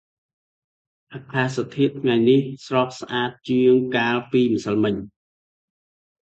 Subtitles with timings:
[1.13, 4.95] អាកាសធាតុថ្ងៃនេះស្រស់ស្អាតជាងកាលពីម្សិលមិញ។